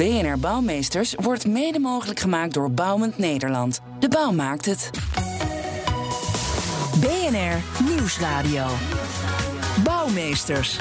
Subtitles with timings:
[0.00, 3.80] BNR Bouwmeesters wordt mede mogelijk gemaakt door Bouwend Nederland.
[3.98, 4.90] De bouw maakt het.
[7.00, 8.66] BNR Nieuwsradio.
[9.84, 10.76] Bouwmeesters.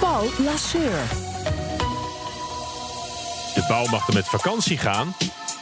[0.00, 1.02] Paul Lasseur.
[3.54, 5.14] De bouw mag er met vakantie gaan.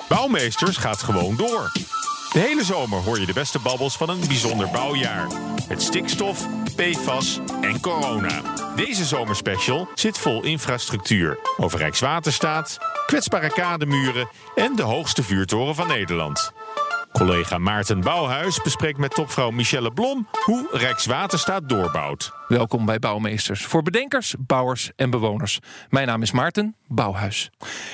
[0.09, 1.73] Bouwmeesters gaat gewoon door.
[2.33, 5.27] De hele zomer hoor je de beste babbels van een bijzonder bouwjaar.
[5.69, 8.62] Met stikstof, PFAS en corona.
[8.77, 11.39] Deze zomerspecial zit vol infrastructuur.
[11.57, 16.53] Over Rijkswaterstaat, kwetsbare kademuren en de hoogste vuurtoren van Nederland.
[17.13, 22.33] Collega Maarten Bouwhuis bespreekt met topvrouw Michelle Blom hoe Rijkswaterstaat doorbouwt.
[22.49, 23.65] Welkom bij Bouwmeesters.
[23.65, 25.59] Voor bedenkers, bouwers en bewoners.
[25.89, 27.51] Mijn naam is Maarten Bouwhuis.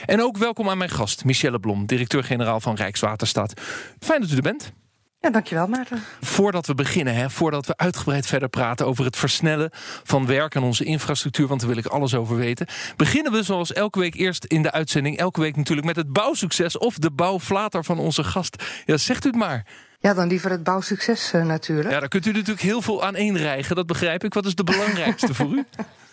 [0.06, 3.60] En ook welkom aan mijn gast, Michelle Blom, directeur-generaal van Rijkswaterstaat.
[3.98, 4.72] Fijn dat u er bent.
[5.20, 6.02] Ja, dankjewel Maarten.
[6.20, 9.70] Voordat we beginnen, hè, voordat we uitgebreid verder praten over het versnellen
[10.04, 12.66] van werk en onze infrastructuur, want daar wil ik alles over weten,
[12.96, 16.78] beginnen we zoals elke week eerst in de uitzending, elke week natuurlijk met het bouwsucces
[16.78, 18.64] of de bouwflater van onze gast.
[18.84, 19.66] Ja, zegt u het maar.
[20.00, 21.90] Ja, dan liever het bouwsucces uh, natuurlijk.
[21.90, 24.34] Ja, daar kunt u natuurlijk heel veel aan eenrijgen, dat begrijp ik.
[24.34, 25.64] Wat is de belangrijkste voor u?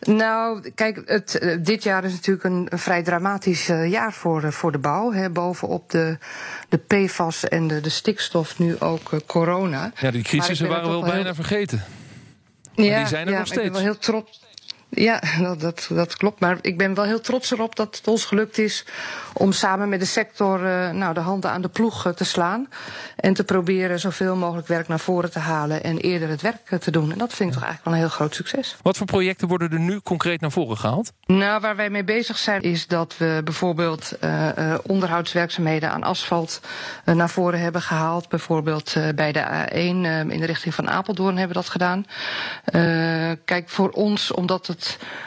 [0.00, 4.44] Nou, kijk, het, uh, dit jaar is natuurlijk een, een vrij dramatisch uh, jaar voor,
[4.44, 5.12] uh, voor de bouw.
[5.12, 5.30] Hè.
[5.30, 6.18] Bovenop de,
[6.68, 9.92] de PFAS en de, de stikstof nu ook corona.
[10.00, 11.34] Ja, die crisissen waren wel bijna heel...
[11.34, 11.84] vergeten.
[12.74, 13.66] Maar ja, die zijn er ja, nog steeds.
[13.66, 14.46] Ik ben wel heel trots.
[14.90, 16.40] Ja, dat, dat, dat, klopt.
[16.40, 18.84] Maar ik ben wel heel trots erop dat het ons gelukt is
[19.32, 22.68] om samen met de sector uh, nou, de handen aan de ploeg uh, te slaan.
[23.16, 26.78] En te proberen zoveel mogelijk werk naar voren te halen en eerder het werk uh,
[26.78, 27.12] te doen.
[27.12, 28.76] En dat vind ik toch eigenlijk wel een heel groot succes.
[28.82, 31.12] Wat voor projecten worden er nu concreet naar voren gehaald?
[31.26, 34.18] Nou, waar wij mee bezig zijn is dat we bijvoorbeeld
[34.82, 36.60] onderhoudswerkzaamheden aan asfalt
[37.04, 38.28] naar voren hebben gehaald.
[38.28, 42.04] Bijvoorbeeld bij de A1 in de richting van Apeldoorn hebben we dat gedaan.
[43.44, 44.77] kijk, voor ons, omdat het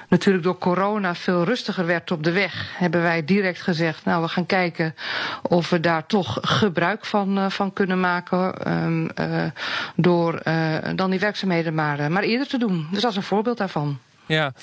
[0.07, 4.27] natuurlijk door corona veel rustiger werd op de weg, hebben wij direct gezegd: Nou, we
[4.27, 4.95] gaan kijken
[5.41, 8.71] of we daar toch gebruik van, uh, van kunnen maken.
[8.83, 9.43] Um, uh,
[9.95, 12.87] door uh, dan die werkzaamheden maar, maar eerder te doen.
[12.91, 13.99] Dus dat is een voorbeeld daarvan.
[14.25, 14.53] Ja,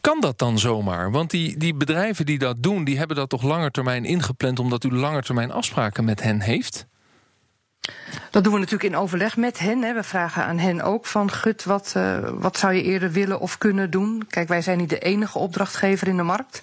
[0.00, 1.10] kan dat dan zomaar?
[1.10, 4.84] Want die, die bedrijven die dat doen, die hebben dat toch langer termijn ingepland, omdat
[4.84, 6.86] u langer termijn afspraken met hen heeft?
[8.30, 9.82] Dat doen we natuurlijk in overleg met hen.
[9.82, 9.94] Hè.
[9.94, 13.58] We vragen aan hen ook van, gut, wat, uh, wat zou je eerder willen of
[13.58, 14.24] kunnen doen?
[14.28, 16.62] Kijk, wij zijn niet de enige opdrachtgever in de markt.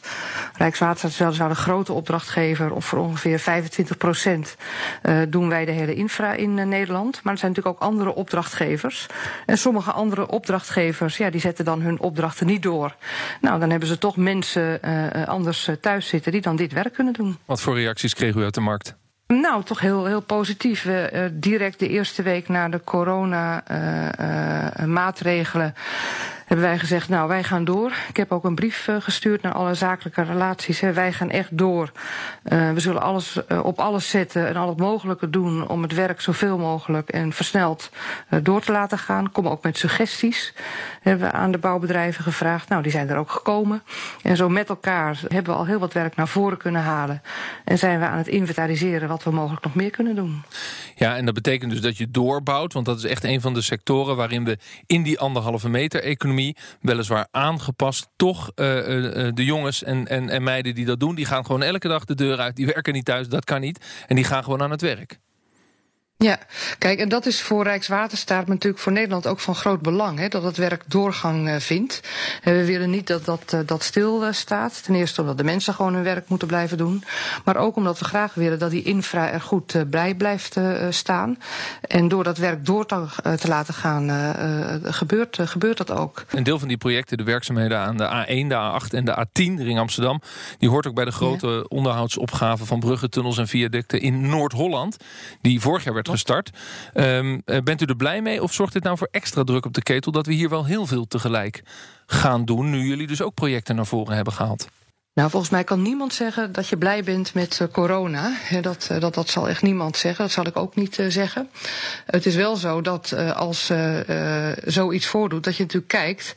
[0.58, 4.56] Rijkswaterstaat zou de grote opdrachtgever, of voor ongeveer 25 procent
[5.04, 7.24] uh, doen wij de hele infra in uh, Nederland.
[7.24, 9.06] Maar er zijn natuurlijk ook andere opdrachtgevers.
[9.46, 12.96] En sommige andere opdrachtgevers, ja, die zetten dan hun opdrachten niet door.
[13.42, 14.82] Nou, dan hebben ze toch mensen
[15.28, 17.38] anders thuis zitten die dan dit werk kunnen doen.
[17.46, 18.96] Wat voor reacties kreeg u uit de markt?
[19.34, 20.86] Nou, toch heel, heel positief.
[20.86, 25.74] Uh, direct de eerste week na de corona-maatregelen.
[25.78, 25.84] Uh,
[26.50, 27.92] hebben wij gezegd, nou, wij gaan door.
[28.08, 30.80] Ik heb ook een brief uh, gestuurd naar alle zakelijke relaties.
[30.80, 31.92] Wij gaan echt door.
[32.44, 35.94] Uh, we zullen alles uh, op alles zetten en al het mogelijke doen om het
[35.94, 37.90] werk zoveel mogelijk en versneld
[38.44, 39.32] door te laten gaan.
[39.32, 40.54] Kom ook met suggesties.
[41.02, 42.70] Hebben we aan de bouwbedrijven gevraagd.
[42.70, 43.84] Nou, die zijn er ook gekomen.
[44.24, 47.22] En zo met elkaar hebben we al heel wat werk naar voren kunnen halen.
[47.66, 50.44] En zijn we aan het inventariseren wat we mogelijk nog meer kunnen doen.
[50.96, 52.74] Ja, en dat betekent dus dat je doorbouwt.
[52.74, 56.38] Want dat is echt een van de sectoren waarin we in die anderhalve meter economie
[56.82, 61.26] weliswaar aangepast, toch uh, uh, de jongens en, en, en meiden die dat doen, die
[61.26, 62.56] gaan gewoon elke dag de deur uit.
[62.56, 64.04] Die werken niet thuis, dat kan niet.
[64.08, 65.20] En die gaan gewoon aan het werk.
[66.24, 66.40] Ja,
[66.78, 70.28] kijk, en dat is voor Rijkswaterstaat, maar natuurlijk voor Nederland ook van groot belang, hè,
[70.28, 72.02] dat het werk doorgang uh, vindt.
[72.44, 74.84] En we willen niet dat dat, uh, dat stil uh, staat.
[74.84, 77.04] Ten eerste omdat de mensen gewoon hun werk moeten blijven doen,
[77.44, 80.58] maar ook omdat we graag willen dat die infra er goed bij blijft
[80.90, 81.38] staan.
[81.82, 83.06] En door dat werk door te,
[83.40, 84.10] te laten gaan,
[84.84, 86.26] gebeurt, gebeurt dat ook.
[86.30, 89.64] Een deel van die projecten, de werkzaamheden aan de A1, de A8 en de A10,
[89.64, 90.22] Ring Amsterdam,
[90.58, 91.62] die hoort ook bij de grote ja.
[91.68, 94.98] onderhoudsopgaven van bruggen, tunnels en viaducten in Noord-Holland,
[95.42, 96.50] die vorig jaar werd gestart.
[96.94, 99.84] Um, bent u er blij mee of zorgt dit nou voor extra druk op de
[99.84, 100.12] ketel...
[100.12, 101.62] dat we hier wel heel veel tegelijk
[102.06, 102.70] gaan doen...
[102.70, 104.68] nu jullie dus ook projecten naar voren hebben gehaald?
[105.14, 108.32] Nou, volgens mij kan niemand zeggen dat je blij bent met uh, corona.
[108.62, 110.24] Dat, uh, dat, dat zal echt niemand zeggen.
[110.24, 111.50] Dat zal ik ook niet uh, zeggen.
[112.06, 113.72] Het is wel zo dat als
[114.66, 116.34] zoiets voordoet, dat je natuurlijk kijkt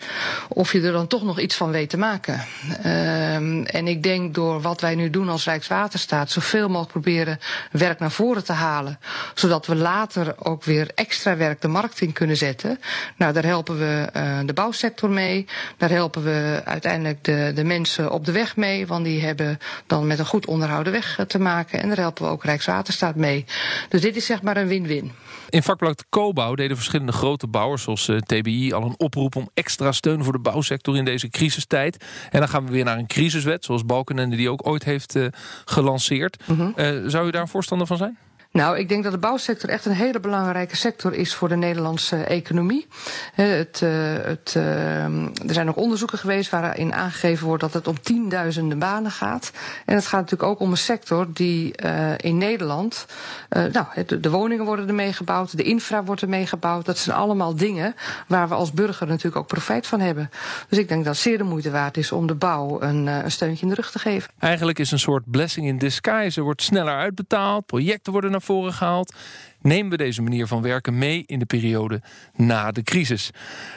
[0.48, 2.44] of je er dan toch nog iets van weet te maken.
[2.82, 7.38] Ehm, en ik denk door wat wij nu doen als Rijkswaterstaat, zoveel mogelijk proberen
[7.70, 8.98] werk naar voren te halen.
[9.34, 12.80] Zodat we later ook weer extra werk de markt in kunnen zetten.
[13.16, 15.46] Nou, daar helpen we uh, de bouwsector mee.
[15.76, 18.61] Daar helpen we uiteindelijk de, de mensen op de weg mee.
[18.86, 21.82] Want die hebben dan met een goed onderhouden weg te maken.
[21.82, 23.44] En daar helpen we ook Rijkswaterstaat mee.
[23.88, 25.12] Dus dit is zeg maar een win-win.
[25.48, 29.92] In vakblad Cobouw deden verschillende grote bouwers zoals uh, TBI al een oproep om extra
[29.92, 32.04] steun voor de bouwsector in deze crisistijd.
[32.30, 35.26] En dan gaan we weer naar een crisiswet zoals Balkenende die ook ooit heeft uh,
[35.64, 36.42] gelanceerd.
[36.46, 36.72] Mm -hmm.
[36.76, 38.18] uh, zou u daar een voorstander van zijn?
[38.52, 42.16] Nou, ik denk dat de bouwsector echt een hele belangrijke sector is voor de Nederlandse
[42.16, 42.86] economie.
[43.34, 43.90] Het, uh,
[44.22, 49.10] het, uh, er zijn ook onderzoeken geweest waarin aangegeven wordt dat het om tienduizenden banen
[49.10, 49.52] gaat.
[49.86, 51.74] En het gaat natuurlijk ook om een sector die
[52.16, 53.06] in Nederland.
[53.48, 56.84] nou, de, de, woningen worden ermee gebouwd, de infra wordt ermee gebouwd.
[56.84, 57.94] Dat zijn allemaal dingen
[58.26, 60.30] waar we als burger natuurlijk ook profijt van hebben.
[60.68, 63.30] Dus ik denk dat het zeer de moeite waard is om de bouw een, een
[63.30, 64.30] steuntje in de rug te geven.
[64.38, 66.38] Eigenlijk is een soort blessing in disguise.
[66.38, 69.14] Er wordt sneller uitbetaald, projecten worden naar voren gehaald.
[69.60, 72.00] Nemen we deze manier van werken mee in de periode
[72.36, 73.30] na de crisis?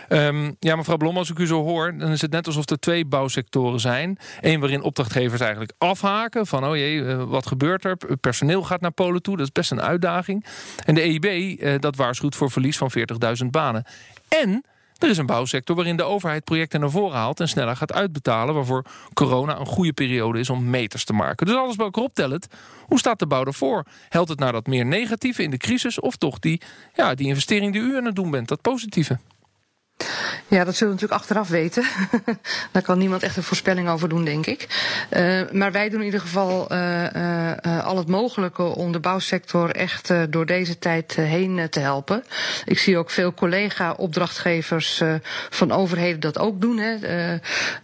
[0.10, 2.80] Um, ja, mevrouw Blom, als ik u zo hoor, dan is het net alsof er
[2.80, 4.18] twee bouwsectoren zijn.
[4.42, 7.98] Eén waarin opdrachtgevers eigenlijk afhaken van, oh jee, uh, wat gebeurt er?
[8.22, 10.46] Personeel gaat naar Polen toe, dat is best een uitdaging.
[10.86, 12.92] En de EIB, uh, dat waarschuwt voor verlies van
[13.44, 13.86] 40.000 banen.
[14.28, 14.64] En
[14.98, 17.40] er is een bouwsector waarin de overheid projecten naar voren haalt...
[17.40, 21.46] en sneller gaat uitbetalen, waarvoor corona een goede periode is om meters te maken.
[21.46, 22.48] Dus alles bij elkaar optellend,
[22.86, 23.86] hoe staat de bouw ervoor?
[24.10, 26.00] Helpt het naar dat meer negatieve in de crisis...
[26.00, 26.62] of toch die,
[26.94, 29.20] ja, die investering die u aan het doen bent, dat positieve?
[30.48, 31.84] Ja, dat zullen we natuurlijk achteraf weten.
[32.72, 34.68] Daar kan niemand echt een voorspelling over doen, denk ik.
[35.12, 39.70] Uh, maar wij doen in ieder geval uh, uh, al het mogelijke om de bouwsector
[39.70, 42.24] echt door deze tijd heen te helpen.
[42.66, 45.02] Ik zie ook veel collega-opdrachtgevers
[45.50, 46.78] van overheden dat ook doen.
[46.78, 47.00] Hè.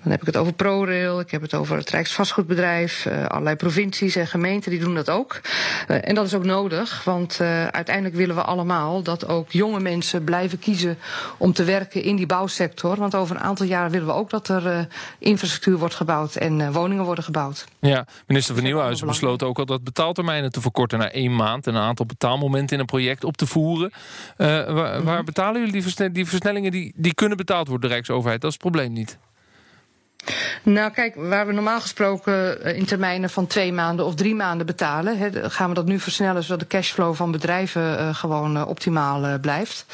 [0.03, 4.27] dan heb ik het over ProRail, ik heb het over het Rijksvastgoedbedrijf, allerlei provincies en
[4.27, 5.41] gemeenten die doen dat ook.
[5.87, 7.39] en dat is ook nodig, want
[7.71, 10.97] uiteindelijk willen we allemaal dat ook jonge mensen blijven kiezen
[11.37, 12.49] om te werken in die bouwsector.
[12.97, 14.79] Want over een aantal jaren willen we ook dat er uh,
[15.19, 17.65] infrastructuur wordt gebouwd en uh, woningen worden gebouwd.
[17.79, 21.75] Ja, minister van Nieuwhuizen besloot ook al dat betaaltermijnen te verkorten naar één maand en
[21.75, 23.91] een aantal betaalmomenten in een project op te voeren.
[24.37, 25.25] Uh, waar, waar, Mhm.
[25.25, 28.41] betalen jullie die, versnellingen die, versnellingen die, die kunnen betaald worden, de Rijksoverheid?
[28.41, 29.17] Dat is het probleem niet.
[30.63, 35.17] Nou, kijk, waar we normaal gesproken in termijnen van twee maanden of drie maanden betalen,
[35.17, 39.25] he, gaan we dat nu versnellen zodat de cashflow van bedrijven uh, gewoon uh, optimaal
[39.25, 39.85] uh, blijft.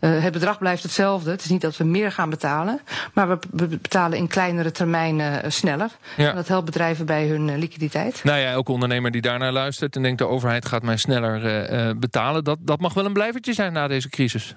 [0.00, 1.30] het bedrag blijft hetzelfde.
[1.30, 2.80] Het is niet dat we meer gaan betalen,
[3.12, 5.90] maar we, we betalen in kleinere termijnen sneller.
[6.16, 6.30] Ja.
[6.30, 8.20] En dat helpt bedrijven bij hun liquiditeit.
[8.24, 12.44] Nou ja, elke ondernemer die daarnaar luistert en denkt de overheid gaat mij sneller betalen,
[12.44, 14.56] dat, dat mag wel een blijvertje zijn na deze crisis.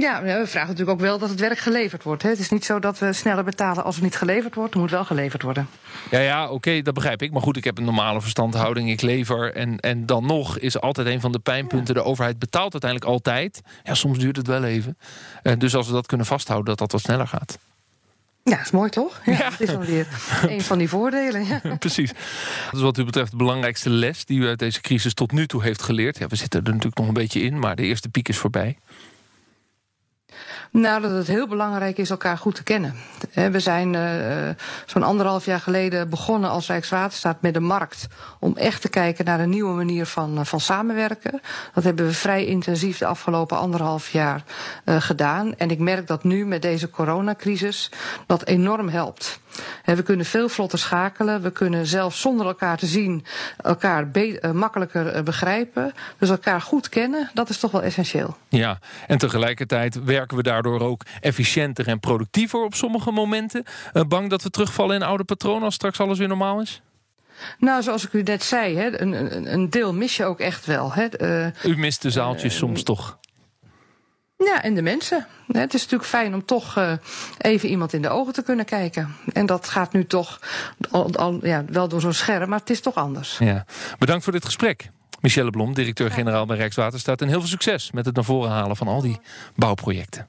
[0.00, 2.22] Ja, we vragen natuurlijk ook wel dat het werk geleverd wordt.
[2.22, 2.28] Hè.
[2.28, 4.72] Het is niet zo dat we sneller betalen als het niet geleverd wordt.
[4.72, 5.68] Het moet wel geleverd worden.
[6.10, 7.32] Ja, ja oké, okay, dat begrijp ik.
[7.32, 8.90] Maar goed, ik heb een normale verstandhouding.
[8.90, 9.54] Ik lever.
[9.54, 11.94] En, en dan nog is altijd een van de pijnpunten...
[11.94, 13.60] de overheid betaalt uiteindelijk altijd.
[13.82, 14.98] Ja, soms duurt het wel even.
[15.42, 17.58] Uh, dus als we dat kunnen vasthouden, dat dat wat sneller gaat.
[18.44, 19.20] Ja, is mooi toch?
[19.24, 19.50] Ja, ja.
[19.50, 20.06] Dat is dan weer
[20.48, 21.46] een van die voordelen.
[21.46, 21.60] Ja.
[21.78, 22.12] Precies.
[22.64, 24.24] Dat is wat u betreft de belangrijkste les...
[24.24, 26.18] die u uit deze crisis tot nu toe heeft geleerd.
[26.18, 28.78] Ja, we zitten er natuurlijk nog een beetje in, maar de eerste piek is voorbij.
[30.78, 32.94] Nou, dat het heel belangrijk is elkaar goed te kennen.
[33.34, 34.02] We zijn uh,
[34.86, 38.06] zo'n anderhalf jaar geleden begonnen als Rijkswaterstaat met de markt.
[38.38, 41.40] Om echt te kijken naar een nieuwe manier van, van samenwerken.
[41.74, 44.42] Dat hebben we vrij intensief de afgelopen anderhalf jaar
[44.84, 45.54] gedaan.
[45.56, 47.90] En ik merk dat nu met deze coronacrisis
[48.26, 49.40] dat enorm helpt.
[49.84, 51.42] We kunnen veel vlotter schakelen.
[51.42, 53.24] We kunnen zelfs zonder elkaar te zien
[53.56, 54.10] elkaar
[54.52, 55.92] makkelijker begrijpen.
[56.18, 58.36] Dus elkaar goed kennen, dat is toch wel essentieel.
[58.48, 63.64] Ja, en tegelijkertijd werken we daardoor ook efficiënter en productiever op sommige momenten.
[63.94, 66.82] Uh, bang dat we terugvallen in oude patronen als straks alles weer normaal is?
[67.58, 70.92] Nou, zoals ik u net zei, hè, een, een, deel mis je ook echt wel.
[70.92, 71.22] Hè.
[71.46, 73.18] Uh, u mist de zaaltjes uh, soms toch?
[74.36, 75.26] Ja, en de mensen.
[75.46, 76.98] Het is natuurlijk fijn om toch
[77.38, 79.16] even iemand in de ogen te kunnen kijken.
[79.32, 80.40] En dat gaat nu toch
[80.90, 83.38] al, al, ja, wel door zo'n scherm, maar het is toch anders.
[83.38, 83.64] Ja.
[83.98, 84.90] Bedankt voor dit gesprek.
[85.20, 87.22] Michelle Blom, directeur-generaal bij Rijkswaterstaat.
[87.22, 89.20] En heel veel succes met het naar voren halen van al die
[89.56, 90.28] bouwprojecten.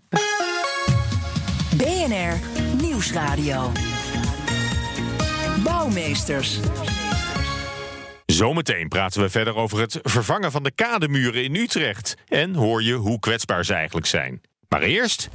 [1.76, 2.40] BNR
[2.82, 3.72] Nieuwsradio.
[5.64, 6.60] Bouwmeesters.
[8.26, 12.16] Zometeen praten we verder over het vervangen van de kademuren in Utrecht.
[12.28, 14.42] En hoor je hoe kwetsbaar ze eigenlijk zijn.
[14.70, 15.30] Maar eerst...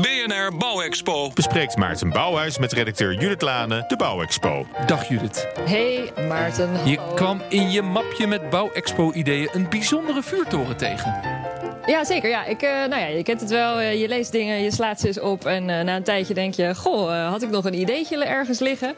[0.00, 1.30] BNR Bouwexpo.
[1.34, 4.66] Bespreekt Maarten Bouwhuis met redacteur Judith Lane de Bouwexpo.
[4.86, 5.46] Dag Judith.
[5.64, 6.88] Hey Maarten.
[6.88, 11.14] Je kwam in je mapje met Bouwexpo-ideeën een bijzondere vuurtoren tegen.
[11.88, 12.28] Ja, zeker.
[12.28, 12.44] Ja.
[12.44, 13.80] Ik, uh, nou ja, je kent het wel.
[13.80, 15.44] Uh, je leest dingen, je slaat ze eens op.
[15.44, 16.74] En uh, na een tijdje denk je...
[16.74, 18.94] Goh, had ik nog een ideetje ergens liggen?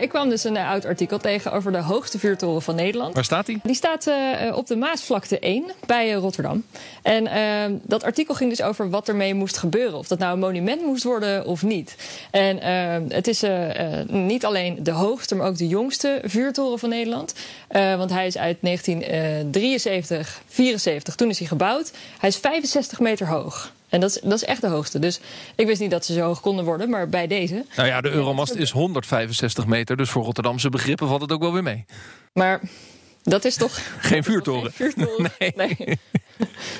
[0.00, 3.14] ik kwam dus een oud artikel tegen over de hoogste vuurtoren van Nederland.
[3.14, 3.60] Waar staat die?
[3.62, 4.10] Die staat
[4.54, 6.64] op de Maasvlakte 1 bij Rotterdam.
[7.02, 9.98] En ehm, dat artikel ging dus over wat ermee moest gebeuren.
[9.98, 11.96] Of dat nou een monument moest worden of niet.
[12.30, 13.44] En ehm, het is
[14.06, 17.34] niet alleen de hoogste, maar ook de jongste vuurtoren van Nederland.
[17.70, 21.14] want hij is uit 1973, 74.
[21.14, 21.92] Toen is hij gebouwd.
[22.18, 23.72] Hij is 65 meter hoog.
[23.88, 24.98] En dat is, dat is echt de hoogste.
[24.98, 25.20] Dus
[25.54, 27.64] ik wist niet dat ze zo hoog konden worden, maar bij deze.
[27.76, 29.96] Nou ja, de Euromast is 165 meter.
[29.96, 31.84] Dus voor Rotterdamse begrippen valt het ook wel weer mee.
[32.32, 32.60] Maar
[33.28, 33.78] dat is toch.
[33.98, 34.72] Geen vuurtoren.
[34.72, 35.30] Geen vuurtoren.
[35.38, 35.52] Nee.
[35.56, 35.98] nee.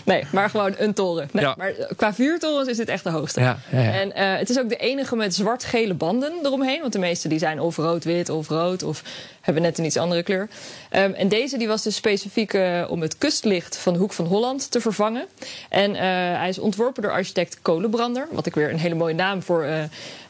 [0.04, 0.24] nee.
[0.32, 1.28] maar gewoon een toren.
[1.32, 1.54] Nee, ja.
[1.58, 3.40] Maar qua vuurtorens is dit echt de hoogste.
[3.40, 6.80] Ja, ja, en uh, het is ook de enige met zwart-gele banden eromheen.
[6.80, 9.02] Want de meeste die zijn of rood-wit of rood of
[9.40, 10.48] hebben net een iets andere kleur.
[10.90, 14.26] Um, en deze die was dus specifiek uh, om het kustlicht van de Hoek van
[14.26, 15.26] Holland te vervangen.
[15.68, 15.98] En uh,
[16.38, 18.28] hij is ontworpen door architect Kolenbrander.
[18.30, 19.66] Wat ik weer een hele mooie naam voor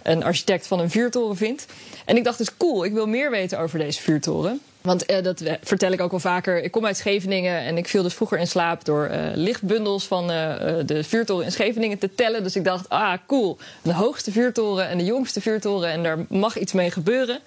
[0.03, 1.67] een architect van een vuurtoren vind.
[2.05, 4.61] En ik dacht dus cool, ik wil meer weten over deze vuurtoren.
[4.87, 6.63] Want uh, dat vertel ik ook wel vaker.
[6.63, 10.31] Ik kom uit Scheveningen en ik viel dus vroeger in slaap door uh, lichtbundels van
[10.31, 10.55] uh,
[10.87, 12.43] de vuurtoren in Scheveningen te tellen.
[12.43, 16.59] Dus ik dacht, ah cool, de hoogste vuurtoren en de jongste vuurtoren en daar mag
[16.59, 17.39] iets mee gebeuren.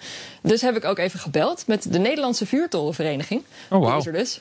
[0.42, 3.42] Dus heb ik ook even gebeld met de Nederlandse Vuurtorenvereniging.
[3.70, 3.88] Oh, wow.
[3.88, 4.40] Die is er dus.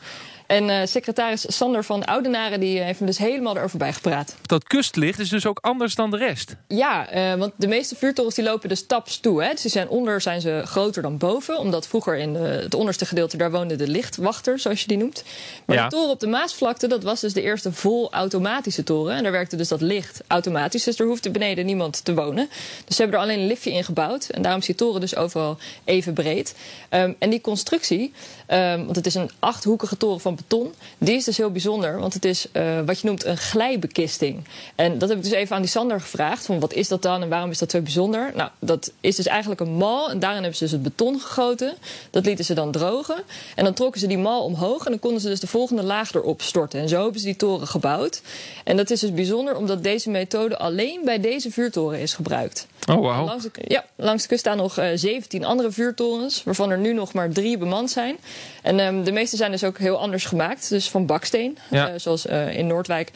[0.50, 4.36] En uh, secretaris Sander van Oudenaren die heeft me dus helemaal erover bijgepraat.
[4.42, 6.56] Dat kustlicht is dus ook anders dan de rest?
[6.68, 9.44] Ja, uh, want de meeste vuurtorens die lopen dus taps toe.
[9.44, 9.52] Hè.
[9.52, 11.58] Dus die zijn onder zijn ze groter dan boven.
[11.60, 15.24] Omdat vroeger in de, het onderste gedeelte daar woonde de lichtwachter, zoals je die noemt.
[15.66, 15.84] Maar ja.
[15.84, 19.16] de toren op de Maasvlakte, dat was dus de eerste vol automatische toren.
[19.16, 20.84] En daar werkte dus dat licht automatisch.
[20.84, 22.50] Dus er hoefde beneden niemand te wonen.
[22.86, 24.30] Dus ze hebben er alleen een liftje in gebouwd.
[24.30, 26.56] En daarom is die toren dus overal even breed.
[26.90, 28.14] Um, en die constructie,
[28.48, 30.74] um, want het is een achthoekige toren van beton.
[30.98, 34.44] Die is dus heel bijzonder, want het is uh, wat je noemt een glijbekisting.
[34.76, 37.22] En dat heb ik dus even aan die Sander gevraagd: van wat is dat dan
[37.22, 38.32] en waarom is dat zo bijzonder?
[38.36, 41.74] Nou, dat is dus eigenlijk een mal en daarin hebben ze dus het beton gegoten.
[42.10, 43.24] Dat lieten ze dan drogen.
[43.56, 46.14] En dan trokken ze die mal omhoog en dan konden ze dus de volgende laag
[46.14, 46.80] erop storten.
[46.80, 48.22] En zo hebben ze die toren gebouwd.
[48.64, 52.68] En dat is dus bijzonder omdat deze methode alleen bij deze vuurtoren is gebruikt.
[52.90, 53.26] Oh, wow.
[53.26, 56.94] Langs de, ja, langs de kust staan nog uh, 17 andere vuurtorens, waarvan er nu
[56.94, 58.18] nog maar drie bemand zijn.
[58.62, 60.70] En um, de meeste zijn dus ook heel anders gemaakt.
[60.70, 61.90] Dus van baksteen, ja.
[61.94, 63.12] uh, zoals uh, in Noordwijk.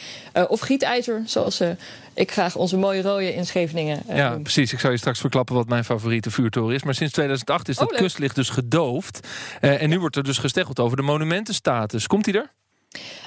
[0.47, 1.61] Of gietijzer, zoals
[2.13, 4.01] ik graag onze mooie rode in Scheveningen.
[4.07, 4.41] ja, doen.
[4.41, 4.73] precies.
[4.73, 6.83] Ik zou je straks verklappen wat mijn favoriete vuurtoren is.
[6.83, 9.27] Maar sinds 2008 is dat oh, kustlicht dus gedoofd.
[9.59, 12.07] en nu wordt er dus gesteggeld over de monumentenstatus.
[12.07, 12.51] Komt die er?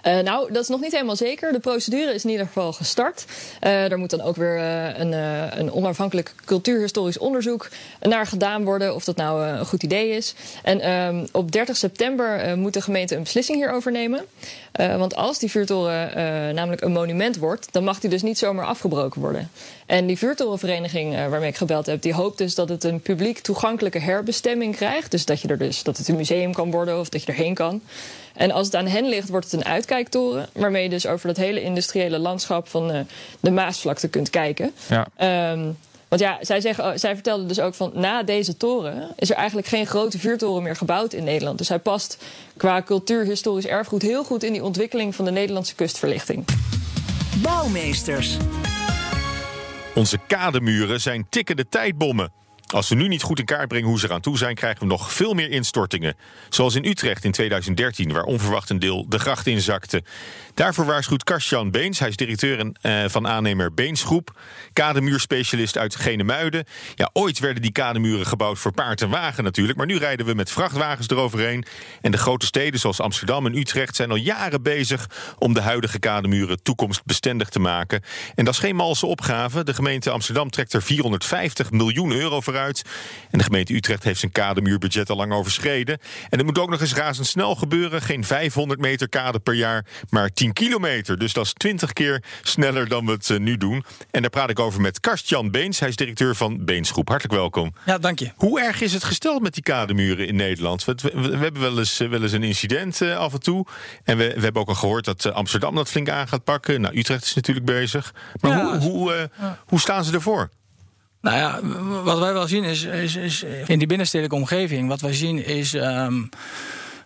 [0.06, 1.52] Uh, nou, dat is nog niet helemaal zeker.
[1.52, 3.24] De procedure is in ieder geval gestart.
[3.62, 5.12] Uh, er moet dan ook weer uh, een,
[5.58, 7.68] een, onafhankelijk cultuurhistorisch onderzoek
[8.00, 8.94] naar gedaan worden.
[8.94, 10.34] Of dat nou een goed idee is.
[10.62, 14.24] En um, op 30 september moet de gemeente een beslissing hierover nemen.
[14.72, 19.20] want als die vuurtoren namelijk een monument wordt, dan mag die dus niet zomaar afgebroken
[19.20, 19.50] worden.
[19.86, 23.98] En die vuurtorenvereniging waarmee ik gebeld heb, die hoopt dus dat het een publiek toegankelijke
[23.98, 25.10] herbestemming krijgt.
[25.10, 27.54] Dus dat, je er dus dat het een museum kan worden of dat je erheen
[27.54, 27.82] kan.
[28.36, 30.48] En als het aan hen ligt, wordt het een uitkijktoren.
[30.52, 33.00] Waarmee je dus over dat hele industriële landschap van uh,
[33.40, 34.72] de Maasvlakte kunt kijken.
[34.88, 35.52] Ja.
[35.52, 35.76] Um,
[36.08, 39.68] want ja, zij, zeggen, zij vertelde dus ook van na deze toren is er eigenlijk
[39.68, 41.58] geen grote vuurtoren meer gebouwd in Nederland.
[41.58, 42.18] Dus hij past
[42.56, 46.44] qua cultuurhistorisch erfgoed heel goed in die ontwikkeling van de Nederlandse kustverlichting.
[47.42, 48.36] Bouwmeesters.
[49.94, 52.32] Onze kademuren zijn tikkende tijdbommen.
[52.66, 54.86] Als we nu niet goed in kaart brengen hoe ze eraan toe zijn, krijgen we
[54.86, 56.16] nog veel meer instortingen.
[56.48, 60.02] Zoals in Utrecht in 2013, waar onverwacht een deel de gracht inzakte.
[60.54, 64.38] Daarvoor waarschuwt Karstjan Beens, hij is directeur uh, van aannemer Beensgroep,
[64.72, 66.64] kademuurspecialist uit Genemuiden.
[66.94, 70.34] Ja, ooit werden die kademuren gebouwd voor paard en wagen natuurlijk, maar nu rijden we
[70.34, 71.64] met vrachtwagens eroverheen.
[72.00, 75.98] En de grote steden zoals Amsterdam en Utrecht zijn al jaren bezig om de huidige
[75.98, 78.02] kademuren toekomstbestendig te maken.
[78.34, 79.64] En dat is geen malse opgave.
[79.64, 82.55] De gemeente Amsterdam trekt er 450 miljoen euro voor
[83.30, 85.98] En de gemeente Utrecht heeft zijn kademuurbudget al lang overschreden.
[86.30, 88.02] En het moet ook nog eens razendsnel gebeuren.
[88.02, 91.18] Geen 500 meter kade per jaar, maar 10 kilometer.
[91.18, 93.84] Dus dat is 20 keer sneller dan we het uh, nu doen.
[94.10, 95.78] En daar praat ik over met Karst-Jan Beens.
[95.80, 97.08] Hij is directeur van Beensgroep.
[97.08, 97.74] Hartelijk welkom.
[97.86, 98.32] Ja, dank je.
[98.36, 100.84] Hoe erg is het gesteld met die kademuren in Nederland?
[100.84, 103.66] We, we, we hebben wel eens, uh, wel eens een incident uh, af en toe.
[104.04, 106.80] En we, we hebben ook al gehoord dat Amsterdam dat flink aan gaat pakken.
[106.80, 108.14] Nou, Utrecht is natuurlijk bezig.
[108.40, 109.58] Maar ja, hoe, hoe, ja.
[109.66, 110.50] hoe staan ze ervoor?
[111.26, 111.60] Nou ja,
[112.02, 115.72] wat wij wel zien is, is, is in die binnenstedelijke omgeving, wat wij zien is.
[115.72, 116.28] Um,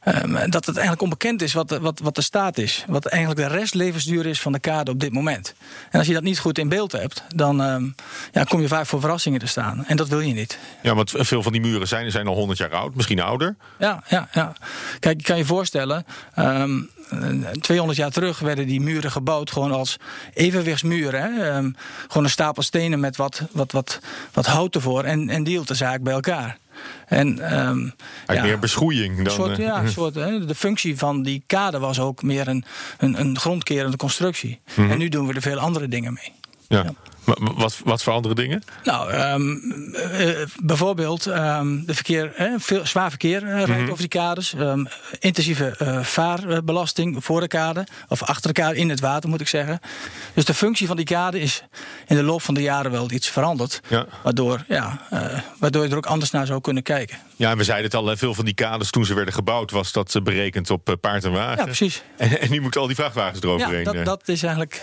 [0.01, 2.85] ehm, dat het eigenlijk onbekend is wat de, wat, wat de staat is.
[2.87, 5.55] Wat eigenlijk de restlevensduur is van de kade op dit moment.
[5.91, 7.85] En als je dat niet goed in beeld hebt, dan ehm,
[8.33, 9.85] ja, kom je vaak voor verrassingen te staan.
[9.87, 10.59] En dat wil je niet.
[10.83, 13.57] Ja, want veel van die muren zijn, zijn al 100 jaar oud, misschien ouder.
[13.79, 14.53] Ja, ja, ja.
[14.99, 16.05] Kijk, je kan je voorstellen.
[17.11, 19.97] Ehm, eh, 200 jaar terug werden die muren gebouwd gewoon als
[20.35, 21.23] evenwichtsmuren.
[21.23, 21.49] Hè?
[21.49, 21.71] Ehm,
[22.09, 24.01] gewoon een stapel stenen met wat, wat, wat,
[24.33, 25.05] wat hout ervoor.
[25.05, 26.59] En, en die hield de zaak bij elkaar.
[27.07, 27.89] En, ehm,
[28.27, 29.25] ja, meer beschroeiing dan...
[29.25, 32.65] een soort, eh, ja, een soort, de functie van die kade was ook meer een,
[32.99, 34.61] een, een grondkerende constructie.
[34.77, 36.33] En nu doen we er veel andere dingen mee.
[36.69, 36.93] ja.
[37.39, 38.63] Wat, wat voor andere dingen?
[38.85, 39.57] Nou, ehm,
[39.95, 44.55] eh, bijvoorbeeld ehm, de verkeer, hè, veel, zwaar verkeer eh, rijdt over die kades.
[44.55, 44.85] Ehm,
[45.19, 49.49] intensieve eh, vaarbelasting voor de kade, of achter de kade in het water moet ik
[49.49, 49.81] zeggen.
[50.35, 51.63] Dus de functie van die kade is
[52.07, 53.81] in de loop van de jaren wel iets veranderd.
[53.89, 54.07] Ja.
[54.23, 57.19] Waardoor, ja, eh, waardoor je er ook anders naar zou kunnen kijken.
[57.37, 59.71] Ja, en we zeiden het al, veel van die kades toen ze werden gebouwd...
[59.71, 61.59] was dat eh, berekend op eh, paard en wagen.
[61.59, 62.03] Ja, precies.
[62.17, 63.85] En, en nu moeten al die vrachtwagens Ja, eroverheen.
[63.85, 64.83] dat, eh, dat is eigenlijk.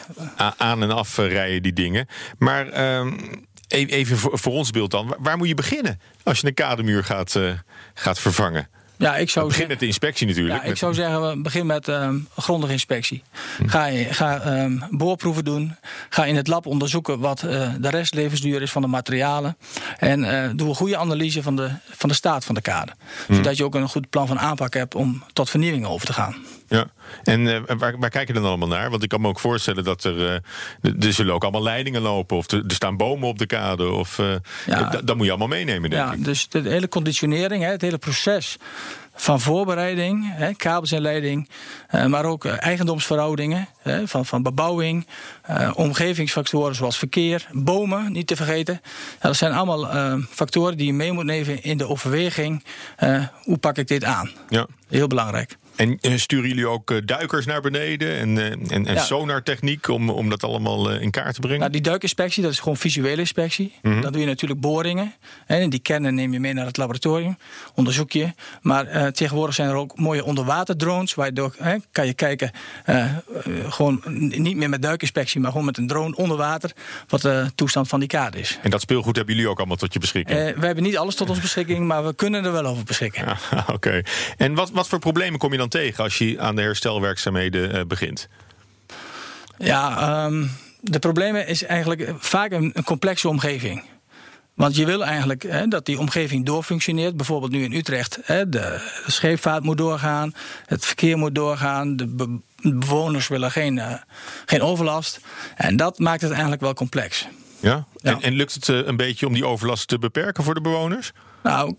[0.57, 2.07] aan en af eh, rijden die dingen.
[2.37, 3.07] Maar ehm,
[3.67, 5.15] e- even voor, voor ons beeld dan.
[5.19, 7.51] Waar, moet je beginnen als je een kademuur gaat, eh,
[7.93, 8.69] gaat vervangen?
[8.99, 10.55] Ja, ik zou Begin met de inspectie natuurlijk.
[10.55, 13.23] Ja, ik Met- zou zeggen, begin met een grondige inspectie.
[13.57, 13.67] Hm.
[13.67, 15.75] Ga, ga ehm, boorproeven doen.
[16.09, 19.57] Ga in het lab onderzoeken wat eh, de restlevensduur is van de materialen.
[19.97, 22.91] En eh, doe een goede analyse van de, van de staat van de kade.
[23.27, 23.33] Hm.
[23.33, 26.35] Zodat je ook een goed plan van aanpak hebt om tot vernieuwing over te gaan.
[26.67, 26.85] Ja.
[27.23, 28.89] En eh, waar, waar kijk je dan allemaal naar?
[28.89, 30.25] Want ik kan me ook voorstellen dat er...
[30.81, 32.37] eh, er zullen ook allemaal leidingen lopen.
[32.37, 33.89] Of er, er staan bomen op de kade.
[33.91, 34.89] Of, eh, Ja.
[35.03, 36.23] dat, moet je allemaal meenemen, denk Ja, ik.
[36.23, 38.57] dus de hele conditionering, hè, het hele proces
[39.19, 41.49] van voorbereiding, hè, kabels en leiding,
[41.87, 45.07] eh, maar ook eigendomsverhoudingen hè, van, van bebouwing,
[45.41, 48.81] eh, omgevingsfactoren zoals verkeer, bomen, niet te vergeten.
[49.21, 52.63] Ja, dat zijn allemaal eh, factoren die je mee moet nemen in de overweging.
[52.97, 54.31] eh, hoe pak ik dit aan?
[54.49, 54.67] Ja.
[54.89, 55.57] Heel belangrijk.
[55.77, 59.01] En eh, sturen jullie ook eh, duikers naar beneden en, eh, en, en Ja.
[59.03, 61.59] sonartechniek om, om dat allemaal in kaart te brengen?
[61.59, 63.73] Nou, die duikinspectie, dat is gewoon visuele inspectie.
[63.81, 64.01] Mhm.
[64.01, 65.13] Dan doe je natuurlijk boringen.
[65.45, 67.37] En die kennen neem je mee naar het laboratorium.
[67.75, 68.33] Onderzoek je.
[68.61, 71.13] Maar tegenwoordig zijn er ook mooie onderwaterdrones.
[71.13, 72.51] Waardoor hè, kan je kijken,
[73.69, 74.01] gewoon
[74.35, 76.71] niet meer met duikinspectie, maar gewoon met een drone onder water.
[77.07, 78.59] Wat de toestand van die kade is.
[78.61, 80.39] En dat speelgoed hebben jullie ook allemaal tot je beschikking?
[80.55, 83.25] We hebben niet alles tot onze beschikking, maar we kunnen er wel over beschikken.
[83.51, 84.01] Ja, Oké.
[84.37, 87.85] En wat, wat voor problemen kom je dan tegen als je aan de herstelwerkzaamheden eh,
[87.85, 88.27] begint?
[89.57, 90.45] Ja, ehm,
[90.81, 93.83] de problemen is eigenlijk vaak een, een complexe omgeving.
[94.53, 97.17] Want je wil eigenlijk hè, dat die omgeving doorfunctioneert.
[97.17, 98.19] Bijvoorbeeld nu in Utrecht.
[98.23, 100.33] Hè, de scheepvaart moet doorgaan,
[100.65, 101.95] het verkeer moet doorgaan.
[101.95, 103.93] De be- bewoners willen geen, eh,
[104.45, 105.19] geen overlast.
[105.55, 107.27] En dat maakt het eigenlijk wel complex.
[107.59, 107.85] Ja?
[107.95, 108.11] Ja.
[108.11, 111.11] En, en lukt het eh, een beetje om die overlast te beperken voor de bewoners?
[111.47, 111.75] Nou,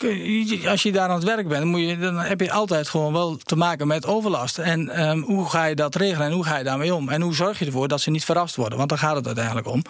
[0.67, 3.13] als je daar aan het werk bent, dan, moet je, dan heb je altijd gewoon
[3.13, 4.59] wel te maken met overlast.
[4.59, 7.09] En ehm, hoe ga je dat regelen en hoe ga je daarmee om?
[7.09, 8.79] En hoe zorg je ervoor dat ze niet verrast worden?
[8.79, 9.83] Want daar gaat het uiteindelijk om.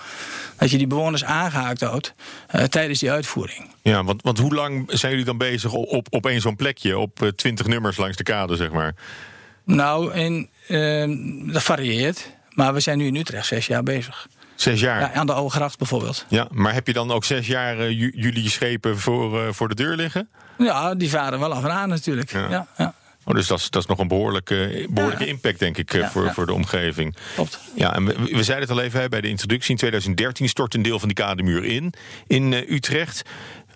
[0.57, 2.15] Dat je die bewoners aangehaakt houdt
[2.49, 3.71] eh, tijdens die uitvoering.
[3.83, 6.99] Ja, want, want hoe lang zijn jullie dan bezig op, op, op één zo'n plekje?
[6.99, 8.95] Op eh, twintig nummers langs de kade, zeg maar?
[9.65, 12.31] Nou, in, ehm, dat varieert.
[12.51, 14.29] Maar we zijn nu in Utrecht zes jaar bezig.
[14.61, 15.01] Zes jaar.
[15.01, 16.27] Ja, Ja, aan de Oude Gracht bijvoorbeeld.
[16.51, 19.75] maar heb je dan ook zes jaar eh, ju- jullie schepen voor, eh, voor de
[19.75, 20.29] deur liggen?
[20.59, 22.33] Ja, die varen wel af en aan natuurlijk.
[22.33, 22.47] Ja.
[22.51, 22.95] Ja, ja,
[23.25, 25.31] Oh, dus dat is, dat is nog een behoorlijke, behoorlijke Ja.
[25.31, 26.33] impact, denk ik, eh, Ja, voor, ja.
[26.33, 27.17] voor de omgeving.
[27.35, 27.61] klopt.
[27.75, 29.71] Ja, en we, we zeiden het al even hè, bij de introductie.
[29.71, 31.93] In 2013 stort een deel van die kademuur in,
[32.27, 33.23] in eh, Utrecht.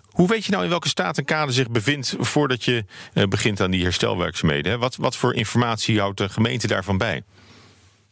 [0.09, 3.61] Hoe weet je nou in welke staat een kade zich bevindt voordat je eh, begint
[3.61, 4.71] aan die herstelwerkzaamheden?
[4.71, 4.77] Hè?
[4.77, 7.23] Wat, wat voor informatie houdt de gemeente daarvan bij?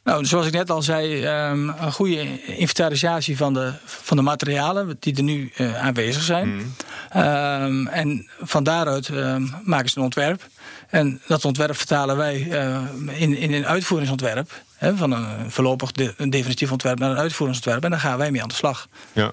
[0.03, 4.97] Nou, zoals ik net al zei, ehm, een goede inventarisatie van de, van de materialen
[4.99, 6.73] die er nu eh, aanwezig zijn.
[7.09, 10.47] Ehm, en van daaruit ehm, maken ze een ontwerp.
[10.87, 12.81] En dat ontwerp vertalen wij eh,
[13.21, 14.51] in, in een uitvoeringsontwerp.
[14.75, 17.83] Hè, van een voorlopig de, een definitief ontwerp naar een uitvoeringsontwerp.
[17.83, 18.87] En daar gaan wij mee aan de slag.
[19.13, 19.31] Ja.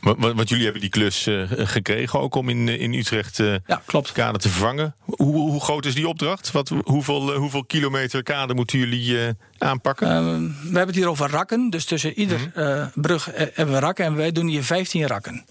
[0.00, 3.82] Want, jullie hebben die klus eh, gekregen ook om in, eh, in Utrecht eh Ja,
[3.86, 4.12] klopt.
[4.12, 4.94] kade te vervangen.
[4.98, 6.50] Hoe, hoe groot is die opdracht?
[6.50, 9.18] Wat, hoeveel, hoeveel kilometer kade moeten jullie
[9.58, 10.08] aanpakken?
[10.08, 11.70] Ehm, we hebben het hier over rakken.
[11.70, 14.04] Dus tussen ieder eh, brug hebben we rakken.
[14.04, 15.44] En wij doen hier 15 rakken.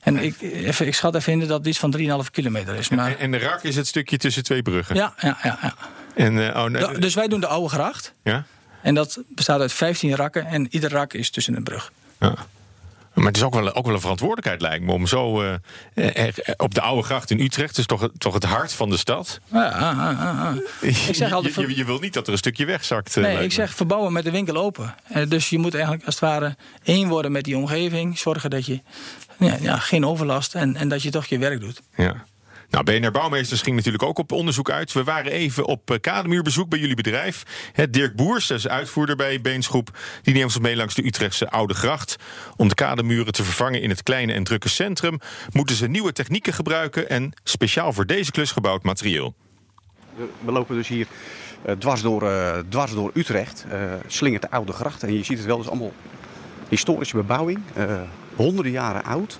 [0.00, 2.88] En ik, even, ik schat even in dat het iets van 3,5 kilometer is.
[2.88, 4.96] Maar, en, en de rak is het stukje tussen twee bruggen.
[4.96, 5.74] ja, ja, ja, ja.
[6.14, 8.14] En, oh, nee, Dus wij doen de oude gracht.
[8.24, 8.44] ja?
[8.82, 10.46] En dat bestaat uit 15 rakken.
[10.46, 11.92] En ieder rak is tussen een brug.
[12.20, 12.34] Ja.
[13.18, 15.54] Maar het is ook wel, ook wel een verantwoordelijkheid, lijkt me, om zo eh,
[15.94, 18.96] eh, eh, op de oude gracht in Utrecht, dus toch, toch het hart van de
[18.96, 19.40] stad.
[19.52, 20.56] Ja, ah, ah, ah.
[21.08, 21.54] Ik zeg altijd.
[21.54, 23.16] je, je, je wil niet dat er een stukje wegzakt.
[23.16, 24.94] Nee, ik zeg verbouwen met de winkel open.
[25.28, 28.18] Dus je moet eigenlijk als het ware één worden met die omgeving.
[28.18, 28.80] Zorgen dat je
[29.38, 31.82] ja, ja, geen overlast en, en dat je toch je werk doet.
[31.96, 32.24] Ja.
[32.70, 34.92] Nou, BNR Bouwmeesters ging natuurlijk ook op onderzoek uit.
[34.92, 37.42] We waren even op eh, kademuurbezoek bij jullie bedrijf.
[37.90, 39.98] Dirk Boers, dat is uitvoerder bij Beensgroep...
[40.22, 42.16] die neemt ons mee langs de Utrechtse Oude Gracht.
[42.56, 45.18] Om de kademuren te vervangen in het kleine en drukke centrum...
[45.52, 47.08] moeten ze nieuwe technieken gebruiken...
[47.08, 49.34] en speciaal voor deze klus gebouwd materieel.
[50.44, 51.06] We lopen dus hier
[51.66, 55.02] uh, dwars, door, uh, dwars door Utrecht, uh, slingert de Oude Gracht.
[55.02, 55.92] En je ziet het wel, dus allemaal
[56.68, 57.58] historische bebouwing,
[58.34, 59.38] honderden jaren oud.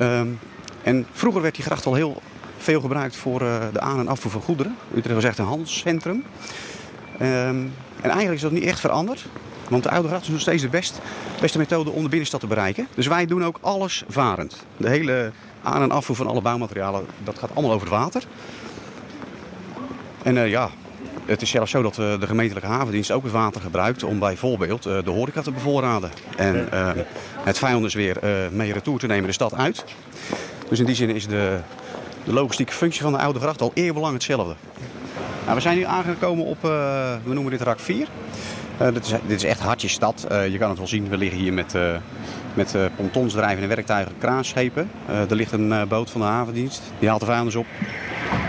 [0.00, 0.38] Um,
[0.82, 2.22] en vroeger werd die gracht al heel
[2.64, 4.76] veel gebruikt voor de aan- en afvoer van goederen.
[4.96, 6.24] Utrecht was echt een handelscentrum.
[7.20, 9.24] Um, en eigenlijk is dat niet echt veranderd.
[9.68, 11.00] Want de Oude Gracht is nog steeds de best,
[11.40, 12.88] beste methode om de binnenstad te bereiken.
[12.94, 14.64] Dus wij doen ook alles varend.
[14.76, 18.22] De hele aan- en afvoer van alle bouwmaterialen, dat gaat allemaal over het water.
[20.22, 20.70] En uh, ja,
[21.24, 24.86] het is zelfs zo dat uh, de gemeentelijke havendienst ook het water gebruikt om bijvoorbeeld
[24.86, 26.10] uh, de horeca te bevoorraden.
[26.36, 26.68] En
[27.42, 28.16] het vijandensweer
[28.50, 29.84] mee retour te nemen de stad uit.
[30.68, 31.58] Dus in die zin is de,
[32.24, 34.54] de logistieke functie van de Oude Gracht al eeuwenlang hetzelfde.
[35.42, 38.06] Nou, we zijn nu aangekomen op, we noemen dit rak 4.
[38.78, 40.26] dit, is, dit is echt hartje stad.
[40.50, 41.74] je kan het wel zien, we liggen hier met,
[42.54, 44.90] met pontons, drijvende werktuigen, kraanschepen.
[45.06, 47.66] er ligt een boot van de havendienst, die haalt de vijanders op.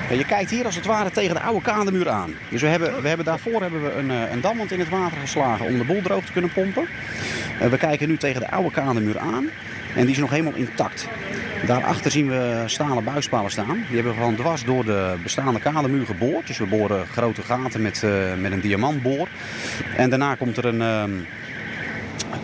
[0.09, 2.33] Ja, je kijkt hier als het ware tegen de oude kademuur aan.
[2.49, 5.65] Dus we hebben, we hebben daarvoor hebben we een, een dammand in het water geslagen
[5.65, 6.87] om de boel droog te kunnen pompen.
[7.69, 9.49] We kijken nu tegen de oude kademuur aan
[9.95, 11.07] en die is nog helemaal intact.
[11.63, 13.75] Daarachter zien we stalen buispalen staan.
[13.87, 16.47] Die hebben we gewoon dwars door de bestaande kademuur geboord.
[16.47, 19.27] Dus we boren grote gaten met, uh, met een diamantboor.
[19.97, 21.03] En daarna komt er een, uh,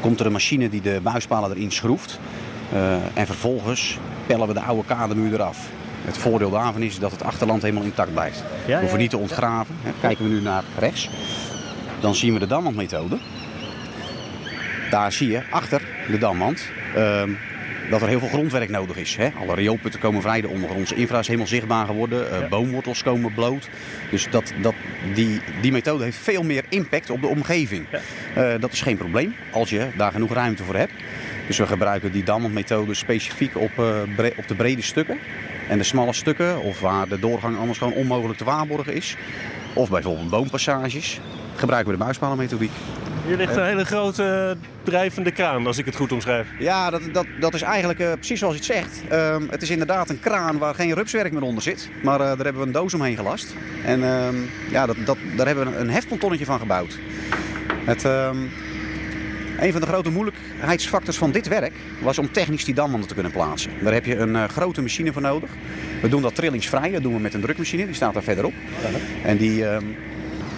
[0.02, 2.20] komt er een machine die de buispalen erin schroeft.
[2.74, 5.68] Uh, en vervolgens pellen we de oude kademuur eraf.
[6.06, 8.44] Het voordeel daarvan is dat het achterland helemaal intact blijft.
[8.66, 9.76] Ja, we hoeven niet te ontgraven.
[10.00, 11.10] Kijken we nu naar rechts,
[12.00, 13.18] dan zien we de damwandmethode.
[14.90, 16.64] Daar zie je achter de damwand
[16.98, 17.24] uh,
[17.92, 19.16] dat er heel veel grondwerk nodig is.
[19.16, 19.30] Hè?
[19.40, 22.40] Alle rioolputten komen vrij, de ondergrondse infra is helemaal zichtbaar geworden.
[22.40, 22.48] Ja.
[22.48, 23.70] Boomwortels komen bloot.
[24.12, 24.74] Dus dat, dat,
[25.14, 27.86] die, die methode heeft veel meer impact op de omgeving.
[27.92, 28.54] Ja.
[28.54, 30.94] Uh, dat is geen probleem als je daar genoeg ruimte voor hebt.
[31.48, 33.72] Dus we gebruiken die damwandmethode specifiek op,
[34.16, 35.18] bre op de brede stukken.
[35.70, 39.16] En de smalle stukken, of waar de doorgang anders gewoon onmogelijk te waarborgen is.
[39.74, 41.20] Of bijvoorbeeld boompassages,
[41.56, 42.72] gebruiken we de buispalenmethodiek.
[43.26, 46.48] Hier ligt een hele grote drijvende kraan, als ik het goed omschrijf.
[46.60, 49.02] Ja, dat, dat, dat is eigenlijk uh, precies zoals je het zegt.
[49.12, 51.90] Um, het is inderdaad een kraan waar geen rupswerk meer onder zit.
[52.04, 53.56] Maar uh, daar hebben we een doos omheen gelast.
[53.86, 56.98] En um, ja, dat, dat, daar hebben we een hefpontonnetje van gebouwd.
[57.86, 58.50] Het, um,
[59.60, 63.32] een van de grote moeilijkheidsfactors van dit werk was om technisch die damwanden te kunnen
[63.32, 63.72] plaatsen.
[63.84, 65.50] Daar heb je een uh, grote machine voor nodig.
[66.02, 68.54] We doen dat trillingsvrij, dat doen we met een drukmachine, die staat daar verderop.
[69.24, 69.78] En die, uh,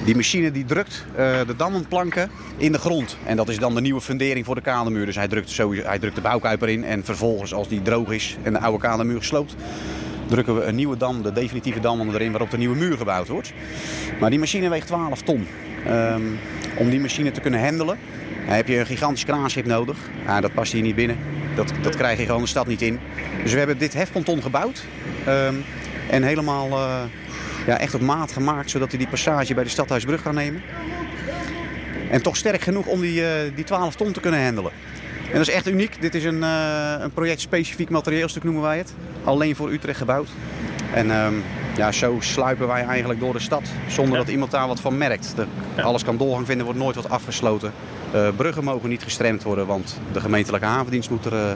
[0.05, 3.17] die machine die drukt uh, de damwandplanken in de grond.
[3.25, 5.05] En dat is dan de nieuwe fundering voor de kademuur.
[5.05, 8.37] Dus hij drukt, sowieso, hij drukt de bouwkuiper in en vervolgens als die droog is
[8.43, 9.55] en de oude kademuur gesloopt
[10.27, 13.53] drukken we een nieuwe dam, de definitieve dam erin waarop de nieuwe muur gebouwd wordt.
[14.19, 15.47] Maar die machine weegt 12 ton.
[15.87, 16.39] Um,
[16.77, 17.97] om die machine te kunnen handelen
[18.45, 19.97] heb je een gigantisch kraanschip nodig.
[20.25, 21.17] Ja, dat past hier niet binnen.
[21.55, 22.99] Dat, dat krijg je gewoon de stad niet in.
[23.43, 24.83] Dus we hebben dit hefponton gebouwd.
[25.27, 25.63] Um,
[26.09, 27.01] en helemaal uh,
[27.65, 30.61] ja, echt op maat gemaakt, zodat hij die passage bij de Stadhuisbrug kan nemen.
[32.09, 34.71] En toch sterk genoeg om die, uh, die 12 ton te kunnen handelen.
[35.31, 36.01] En dat is echt uniek.
[36.01, 38.93] Dit is een, uh, een project-specifiek materieelstuk, noemen wij het.
[39.23, 40.29] Alleen voor Utrecht gebouwd.
[40.93, 41.43] En um,
[41.75, 43.61] ja, zo sluipen wij eigenlijk door de stad.
[43.87, 44.23] Zonder ja.
[44.23, 45.33] dat iemand daar wat van merkt.
[45.35, 45.45] De,
[45.75, 45.83] ja.
[45.83, 47.73] Alles kan doorgang vinden, wordt nooit wat afgesloten.
[48.15, 51.51] Uh, bruggen mogen niet gestremd worden, want de gemeentelijke havendienst moet er, uh,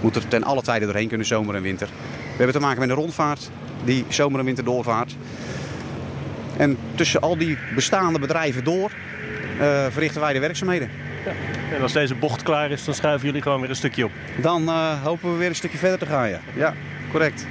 [0.00, 1.88] moet er ten alle tijden doorheen kunnen, zomer en winter.
[2.20, 3.50] We hebben te maken met een rondvaart
[3.84, 5.16] die zomer en winter doorvaart.
[6.56, 8.90] En tussen al die bestaande bedrijven door
[9.60, 10.90] uh, verrichten wij de werkzaamheden.
[11.24, 11.32] Ja.
[11.76, 14.10] En als deze bocht klaar is, dan schuiven jullie gewoon weer een stukje op.
[14.40, 16.40] Dan uh, hopen we weer een stukje verder te gaan, ja.
[16.56, 16.74] Ja,
[17.10, 17.46] correct.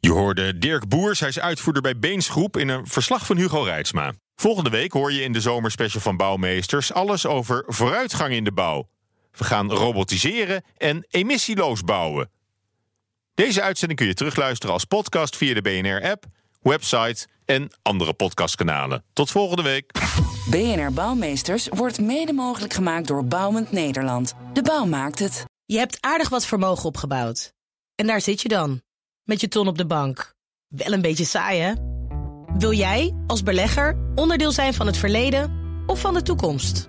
[0.00, 4.12] Je hoorde Dirk Boers, hij is uitvoerder bij Beensgroep in een verslag van Hugo Reitsma.
[4.36, 8.88] Volgende week hoor je in de zomerspecial van Bouwmeesters alles over vooruitgang in de bouw.
[9.32, 12.30] We gaan robotiseren en emissieloos bouwen.
[13.34, 16.24] Deze uitzending kun je terugluisteren als podcast via de BNR-app,
[16.60, 19.04] website en andere podcastkanalen.
[19.12, 19.92] Tot volgende week.
[20.50, 24.34] BNR Bouwmeesters wordt mede mogelijk gemaakt door Bouwend Nederland.
[24.52, 25.44] De bouw maakt het.
[25.64, 27.52] Je hebt aardig wat vermogen opgebouwd.
[27.94, 28.82] En daar zit je dan,
[29.22, 30.34] met je ton op de bank.
[30.68, 31.72] Wel een beetje saai, hè?
[32.58, 35.52] Wil jij, als belegger, onderdeel zijn van het verleden
[35.86, 36.88] of van de toekomst?